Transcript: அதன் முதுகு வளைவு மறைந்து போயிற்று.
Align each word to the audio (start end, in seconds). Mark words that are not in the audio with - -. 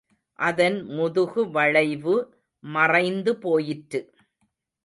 அதன் 0.39 0.77
முதுகு 0.89 1.41
வளைவு 1.51 2.15
மறைந்து 2.63 3.33
போயிற்று. 3.37 4.01